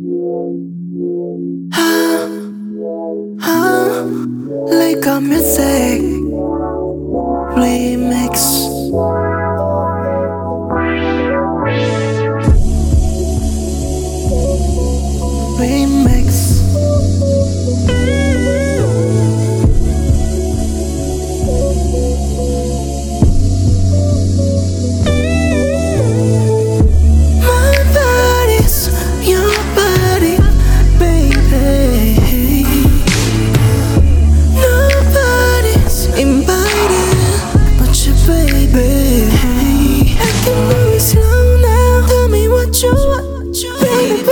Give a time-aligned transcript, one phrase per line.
[0.00, 0.54] Ah,
[3.42, 4.06] ah,
[4.70, 6.02] like a music
[7.58, 8.38] remix.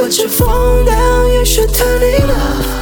[0.08, 2.75] 这风当也是特例了。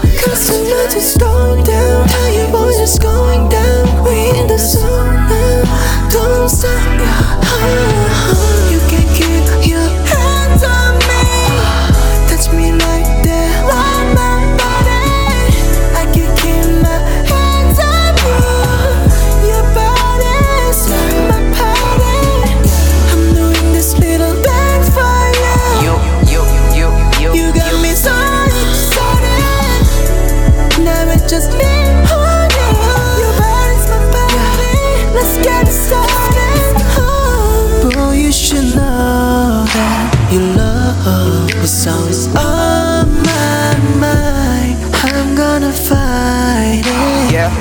[41.07, 44.79] Oh, it's always on my mind.
[45.05, 47.33] I'm gonna fight it.
[47.33, 47.53] Yeah.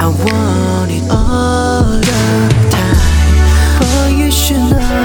[0.00, 3.78] I want it all the time.
[3.82, 4.95] Oh, you should know.